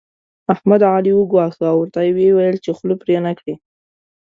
احمد؛ 0.53 0.81
علي 0.93 1.11
وګواښه 1.15 1.63
او 1.71 1.77
ورته 1.81 1.99
ويې 2.15 2.31
ويل 2.35 2.57
چې 2.63 2.71
خوله 2.77 2.95
پرې 3.01 3.15
نه 3.25 3.31
کړې. 3.39 3.55